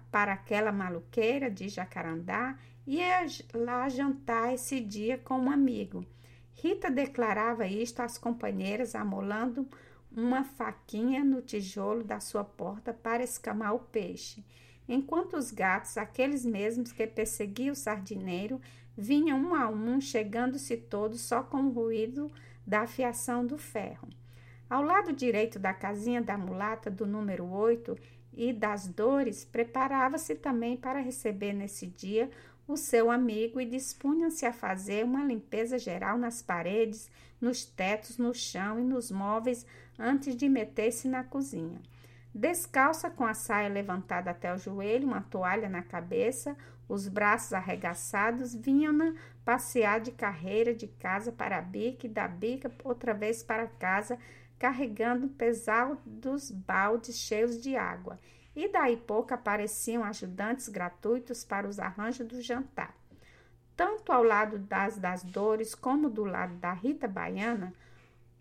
para 0.09 0.33
aquela 0.33 0.71
maluqueira 0.71 1.47
de 1.47 1.69
Jacarandá, 1.69 2.57
ia 2.87 3.23
lá 3.53 3.87
jantar 3.87 4.51
esse 4.51 4.79
dia 4.79 5.15
com 5.19 5.37
um 5.37 5.51
amigo. 5.51 6.03
Rita 6.55 6.89
declarava 6.89 7.67
isto 7.67 7.99
às 7.99 8.17
companheiras, 8.17 8.95
amolando 8.95 9.69
uma 10.11 10.43
faquinha 10.43 11.23
no 11.23 11.43
tijolo 11.43 12.03
da 12.03 12.19
sua 12.19 12.43
porta 12.43 12.91
para 12.91 13.21
escamar 13.21 13.75
o 13.75 13.79
peixe, 13.79 14.43
enquanto 14.87 15.37
os 15.37 15.51
gatos, 15.51 15.97
aqueles 15.97 16.45
mesmos 16.45 16.91
que 16.91 17.05
perseguiam 17.07 17.73
o 17.73 17.75
sardineiro, 17.75 18.59
vinham 18.97 19.39
um 19.39 19.55
a 19.55 19.69
um, 19.69 19.99
chegando-se 20.01 20.77
todos 20.77 21.21
só 21.21 21.41
com 21.43 21.63
o 21.63 21.71
ruído 21.71 22.31
da 22.65 22.81
afiação 22.81 23.45
do 23.45 23.57
ferro. 23.57 24.07
Ao 24.69 24.81
lado 24.81 25.11
direito 25.11 25.59
da 25.59 25.73
casinha 25.73 26.21
da 26.21 26.37
mulata 26.37 26.89
do 26.89 27.05
número 27.05 27.45
8 27.45 27.97
e 28.33 28.53
das 28.53 28.87
dores, 28.87 29.43
preparava-se 29.43 30.35
também 30.35 30.77
para 30.77 30.99
receber 30.99 31.51
nesse 31.51 31.87
dia 31.87 32.29
o 32.67 32.77
seu 32.77 33.11
amigo 33.11 33.59
e 33.59 33.65
dispunham-se 33.65 34.45
a 34.45 34.53
fazer 34.53 35.03
uma 35.03 35.25
limpeza 35.25 35.77
geral 35.77 36.17
nas 36.17 36.41
paredes, 36.41 37.11
nos 37.39 37.65
tetos, 37.65 38.17
no 38.17 38.33
chão 38.33 38.79
e 38.79 38.83
nos 38.83 39.11
móveis 39.11 39.65
antes 39.99 40.35
de 40.35 40.47
meter-se 40.47 41.07
na 41.07 41.23
cozinha. 41.23 41.81
Descalça, 42.33 43.09
com 43.09 43.25
a 43.25 43.33
saia 43.33 43.67
levantada 43.67 44.31
até 44.31 44.53
o 44.53 44.57
joelho, 44.57 45.07
uma 45.07 45.21
toalha 45.21 45.67
na 45.67 45.81
cabeça, 45.81 46.55
os 46.87 47.07
braços 47.07 47.51
arregaçados, 47.51 48.55
vinham-na 48.55 49.13
passear 49.43 49.99
de 49.99 50.11
carreira 50.11 50.73
de 50.73 50.87
casa 50.87 51.31
para 51.31 51.57
a 51.57 51.61
bica 51.61 52.05
e 52.05 52.09
da 52.09 52.27
bica 52.27 52.71
outra 52.83 53.13
vez 53.13 53.43
para 53.43 53.67
casa, 53.67 54.17
carregando 54.57 55.27
pesados 55.27 56.51
baldes 56.51 57.17
cheios 57.17 57.61
de 57.61 57.75
água, 57.75 58.17
e 58.55 58.67
daí 58.67 58.95
pouco 58.95 59.33
apareciam 59.33 60.03
ajudantes 60.03 60.69
gratuitos 60.69 61.43
para 61.43 61.67
os 61.67 61.79
arranjos 61.79 62.27
do 62.27 62.41
jantar. 62.41 62.95
Tanto 63.75 64.11
ao 64.11 64.23
lado 64.23 64.59
das, 64.59 64.97
das 64.97 65.23
dores 65.23 65.73
como 65.73 66.09
do 66.09 66.23
lado 66.23 66.55
da 66.55 66.71
Rita 66.71 67.07
Baiana, 67.07 67.73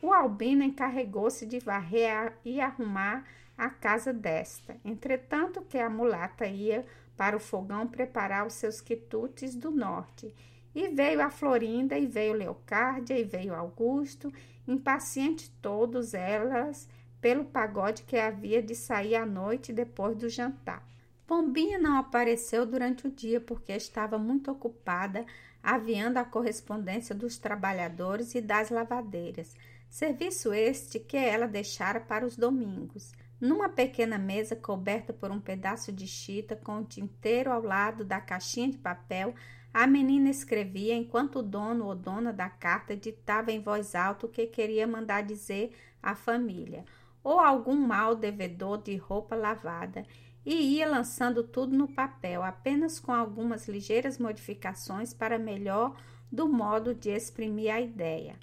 o 0.03 0.13
Albino 0.13 0.63
encarregou-se 0.63 1.47
de 1.47 1.59
varrer 1.59 2.35
e 2.45 2.61
arrumar 2.61 3.25
a 3.61 3.69
casa 3.69 4.11
desta, 4.11 4.75
entretanto 4.83 5.61
que 5.61 5.77
a 5.77 5.91
mulata 5.91 6.47
ia 6.47 6.87
para 7.15 7.37
o 7.37 7.41
fogão 7.41 7.87
preparar 7.87 8.47
os 8.47 8.55
seus 8.55 8.81
quitutes 8.81 9.55
do 9.55 9.71
norte, 9.71 10.35
e 10.75 10.89
veio 10.89 11.21
a 11.21 11.29
Florinda, 11.29 11.99
e 11.99 12.07
veio 12.07 12.33
Leocárdia, 12.33 13.19
e 13.19 13.23
veio 13.23 13.55
Augusto, 13.55 14.33
impaciente 14.67 15.51
todos 15.61 16.15
elas 16.15 16.89
pelo 17.21 17.45
pagode 17.45 18.03
que 18.05 18.17
havia 18.17 18.63
de 18.63 18.75
sair 18.75 19.15
à 19.15 19.27
noite 19.27 19.75
depois 19.75 20.17
do 20.17 20.31
jantar. 20.31 20.83
Pombinha 21.27 21.79
não 21.79 21.99
apareceu 21.99 22.65
durante 22.65 23.07
o 23.09 23.11
dia 23.11 23.43
porque 23.43 23.73
estava 23.73 24.17
muito 24.17 24.51
ocupada 24.51 25.27
aviando 25.63 26.17
a 26.17 26.25
correspondência 26.25 27.15
dos 27.15 27.37
trabalhadores 27.37 28.35
e 28.35 28.41
das 28.41 28.71
lavadeiras, 28.71 29.55
serviço 29.91 30.51
este 30.55 30.99
que 30.99 31.19
ela 31.19 31.47
deixara 31.47 32.01
para 32.01 32.25
os 32.25 32.39
domingos. 32.39 33.13
Numa 33.41 33.71
pequena 33.71 34.19
mesa 34.19 34.55
coberta 34.55 35.15
por 35.15 35.31
um 35.31 35.41
pedaço 35.41 35.91
de 35.91 36.07
chita 36.07 36.55
com 36.55 36.79
o 36.79 36.85
tinteiro 36.85 37.51
ao 37.51 37.63
lado 37.63 38.05
da 38.05 38.21
caixinha 38.21 38.69
de 38.69 38.77
papel, 38.77 39.35
a 39.73 39.87
menina 39.87 40.29
escrevia 40.29 40.95
enquanto 40.95 41.39
o 41.39 41.43
dono 41.43 41.87
ou 41.87 41.95
dona 41.95 42.33
da 42.33 42.51
carta 42.51 42.95
ditava 42.95 43.51
em 43.51 43.63
voz 43.63 43.95
alta 43.95 44.27
o 44.27 44.29
que 44.29 44.47
queria 44.47 44.87
mandar 44.87 45.23
dizer 45.23 45.75
à 46.03 46.15
família, 46.15 46.85
ou 47.23 47.39
algum 47.39 47.77
mal 47.77 48.15
devedor 48.15 48.83
de 48.83 48.97
roupa 48.97 49.35
lavada, 49.35 50.05
e 50.45 50.77
ia 50.77 50.89
lançando 50.89 51.43
tudo 51.43 51.77
no 51.77 51.89
papel, 51.89 52.43
apenas 52.43 52.99
com 52.99 53.13
algumas 53.13 53.69
ligeiras 53.69 54.19
modificações 54.19 55.15
para 55.15 55.39
melhor 55.39 55.97
do 56.31 56.49
modo 56.49 56.95
de 56.95 57.11
exprimir 57.11 57.73
a 57.73 57.81
ideia. 57.81 58.37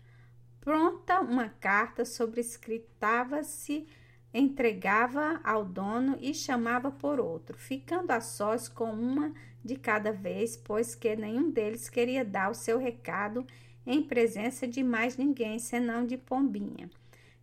Pronta 0.62 1.20
uma 1.22 1.50
carta 1.50 2.04
sobrescritava-se 2.04 3.88
entregava 4.38 5.40
ao 5.44 5.66
dono 5.66 6.18
e 6.22 6.34
chamava 6.34 6.92
por 6.92 7.20
outro, 7.20 7.58
ficando 7.58 8.12
a 8.12 8.22
sós 8.22 8.70
com 8.70 8.92
uma 8.92 9.34
de 9.64 9.76
cada 9.76 10.12
vez, 10.12 10.56
pois 10.56 10.96
que 10.96 11.16
nenhum 11.16 11.50
deles 11.50 11.90
queria 11.90 12.24
dar 12.24 12.52
o 12.52 12.56
seu 12.56 12.78
recado 12.78 13.46
em 13.86 14.04
presença 14.04 14.68
de 14.68 14.84
mais 14.84 15.18
ninguém 15.18 15.58
senão 15.60 16.06
de 16.06 16.18
Pombinha. 16.18 16.90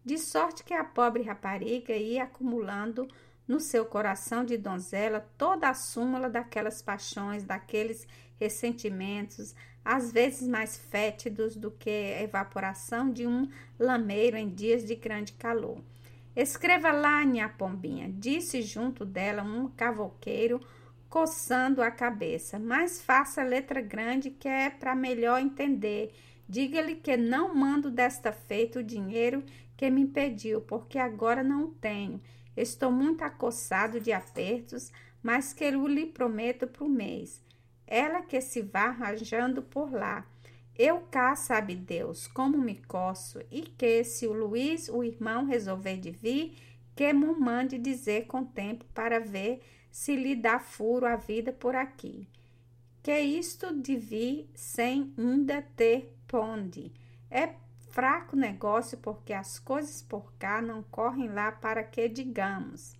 De 0.04 0.18
sorte 0.18 0.62
que 0.62 0.74
a 0.74 0.84
pobre 0.84 1.22
rapariga 1.22 1.94
ia 1.96 2.24
acumulando 2.24 3.08
no 3.48 3.58
seu 3.58 3.84
coração 3.84 4.44
de 4.44 4.56
donzela 4.56 5.26
toda 5.36 5.68
a 5.68 5.74
súmula 5.74 6.30
daquelas 6.30 6.80
paixões, 6.80 7.44
daqueles 7.44 8.06
ressentimentos, 8.38 9.54
às 9.84 10.12
vezes 10.12 10.46
mais 10.46 10.76
fétidos 10.76 11.56
do 11.56 11.70
que 11.70 11.90
a 11.90 12.22
evaporação 12.22 13.10
de 13.10 13.26
um 13.26 13.48
lameiro 13.78 14.36
em 14.36 14.48
dias 14.48 14.84
de 14.84 14.94
grande 14.94 15.32
calor. 15.32 15.78
Escreva 16.36 16.90
lá, 16.90 17.24
minha 17.24 17.48
pombinha, 17.48 18.10
disse 18.10 18.60
junto 18.60 19.04
dela 19.04 19.42
um 19.42 19.68
cavoqueiro, 19.68 20.60
coçando 21.08 21.80
a 21.80 21.92
cabeça. 21.92 22.58
Mas 22.58 23.00
faça 23.00 23.42
letra 23.44 23.80
grande 23.80 24.30
que 24.30 24.48
é 24.48 24.68
para 24.68 24.96
melhor 24.96 25.40
entender. 25.40 26.12
Diga-lhe 26.48 26.96
que 26.96 27.16
não 27.16 27.54
mando 27.54 27.88
desta 27.90 28.32
feita 28.32 28.80
o 28.80 28.82
dinheiro 28.82 29.44
que 29.76 29.88
me 29.88 30.06
pediu, 30.06 30.60
porque 30.60 30.98
agora 30.98 31.42
não 31.42 31.70
tenho. 31.70 32.20
Estou 32.56 32.90
muito 32.90 33.22
acossado 33.22 34.00
de 34.00 34.12
apertos, 34.12 34.92
mas 35.22 35.52
que 35.52 35.64
eu 35.64 35.86
lhe 35.86 36.06
prometo 36.06 36.66
para 36.66 36.84
o 36.84 36.88
mês. 36.88 37.40
Ela 37.86 38.22
que 38.22 38.40
se 38.40 38.60
vá 38.60 38.86
arranjando 38.86 39.62
por 39.62 39.92
lá. 39.92 40.26
Eu 40.76 41.00
cá, 41.02 41.36
sabe 41.36 41.76
Deus, 41.76 42.26
como 42.26 42.58
me 42.58 42.74
coço, 42.74 43.40
e 43.50 43.62
que, 43.62 44.02
se 44.02 44.26
o 44.26 44.32
Luiz, 44.32 44.88
o 44.88 45.04
irmão, 45.04 45.46
resolver 45.46 45.96
de 45.98 46.10
vir, 46.10 46.56
que 46.96 47.12
me 47.12 47.26
mande 47.26 47.78
dizer 47.78 48.26
com 48.26 48.44
tempo 48.44 48.84
para 48.92 49.20
ver 49.20 49.62
se 49.90 50.16
lhe 50.16 50.34
dá 50.34 50.58
furo 50.58 51.06
a 51.06 51.14
vida 51.14 51.52
por 51.52 51.76
aqui. 51.76 52.26
Que 53.02 53.20
isto 53.20 53.72
de 53.80 53.96
vir 53.96 54.50
sem 54.54 55.14
ainda 55.16 55.62
ter 55.76 56.12
ponde. 56.26 56.92
É 57.30 57.54
fraco 57.90 58.34
negócio 58.34 58.98
porque 58.98 59.32
as 59.32 59.60
coisas 59.60 60.02
por 60.02 60.32
cá 60.38 60.60
não 60.60 60.82
correm 60.82 61.28
lá 61.28 61.52
para 61.52 61.84
que 61.84 62.08
digamos. 62.08 62.96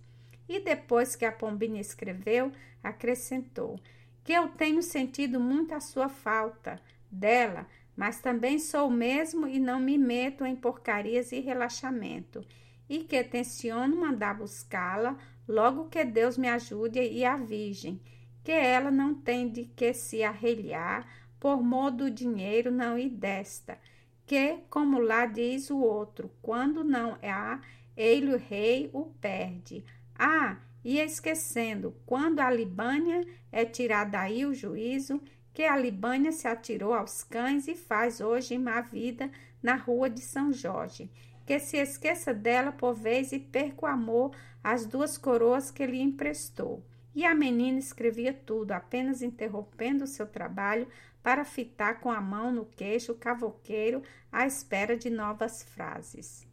E 0.47 0.61
depois 0.61 1.15
que 1.15 1.25
a 1.25 1.31
Pombinha 1.31 1.81
escreveu, 1.81 2.51
acrescentou 2.81 3.77
que 4.23 4.31
eu 4.31 4.47
tenho 4.47 4.81
sentido 4.81 5.39
muito 5.39 5.73
a 5.73 5.79
sua 5.79 6.07
falta 6.07 6.81
dela, 7.15 7.67
mas 7.95 8.19
também 8.19 8.59
sou 8.59 8.89
o 8.89 8.91
mesmo 8.91 9.47
e 9.47 9.59
não 9.59 9.79
me 9.79 9.97
meto 9.97 10.45
em 10.45 10.55
porcarias 10.55 11.31
e 11.31 11.39
relaxamento, 11.39 12.45
e 12.89 12.99
que 12.99 13.23
tenciono 13.23 13.95
mandar 13.95 14.37
buscá-la 14.37 15.17
logo 15.47 15.89
que 15.89 16.03
Deus 16.03 16.37
me 16.37 16.49
ajude 16.49 16.99
e 16.99 17.23
a 17.23 17.37
Virgem, 17.37 18.01
que 18.43 18.51
ela 18.51 18.91
não 18.91 19.13
tem 19.13 19.49
de 19.49 19.65
que 19.65 19.93
se 19.93 20.23
arrelhar 20.23 21.07
por 21.39 21.63
modo 21.63 22.05
do 22.05 22.11
dinheiro 22.11 22.71
não 22.71 22.97
ir 22.97 23.09
desta, 23.09 23.77
que, 24.25 24.59
como 24.69 24.99
lá 24.99 25.25
diz 25.25 25.69
o 25.69 25.77
outro, 25.77 26.31
quando 26.41 26.83
não 26.83 27.17
há, 27.21 27.61
ele 27.95 28.33
o 28.33 28.37
rei 28.37 28.89
o 28.93 29.05
perde. 29.21 29.85
Ah, 30.17 30.57
e 30.83 30.99
esquecendo, 30.99 31.95
quando 32.05 32.39
a 32.39 32.51
Libânia 32.51 33.25
é 33.51 33.65
tirada 33.65 34.19
aí 34.19 34.45
o 34.45 34.53
juízo, 34.53 35.21
que 35.55 35.63
a 35.63 35.77
Libânia 35.77 36.33
se 36.33 36.49
atirou 36.49 36.93
aos 36.93 37.23
cães 37.23 37.69
e 37.69 37.75
faz 37.75 38.19
hoje 38.19 38.57
má 38.57 38.81
vida 38.81 39.31
na 39.63 39.75
rua 39.75 40.09
de 40.09 40.19
São 40.19 40.51
Jorge. 40.51 41.09
Que 41.45 41.59
se 41.59 41.77
esqueça 41.77 42.33
dela 42.33 42.73
por 42.73 42.93
vez 42.93 43.31
e 43.31 43.39
perca 43.39 43.85
o 43.85 43.89
amor 43.89 44.35
às 44.61 44.85
duas 44.85 45.17
coroas 45.17 45.71
que 45.71 45.85
lhe 45.85 46.01
emprestou. 46.01 46.85
E 47.15 47.23
a 47.23 47.33
menina 47.33 47.79
escrevia 47.79 48.33
tudo, 48.33 48.73
apenas 48.73 49.21
interrompendo 49.21 50.03
o 50.03 50.07
seu 50.07 50.27
trabalho 50.27 50.89
para 51.23 51.45
fitar 51.45 52.01
com 52.01 52.11
a 52.11 52.19
mão 52.19 52.51
no 52.51 52.65
queixo 52.65 53.13
o 53.13 53.17
cavoqueiro 53.17 54.03
à 54.29 54.45
espera 54.45 54.97
de 54.97 55.09
novas 55.09 55.63
frases. 55.63 56.44